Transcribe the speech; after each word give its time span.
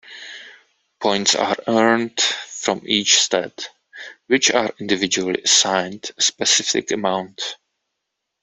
Points 0.99 1.35
are 1.35 1.55
earned 1.67 2.19
from 2.19 2.81
each 2.87 3.17
stat, 3.21 3.69
which 4.25 4.49
are 4.49 4.73
individually 4.79 5.39
assigned 5.43 6.09
a 6.17 6.23
specific 6.23 6.89
amount. 6.89 7.57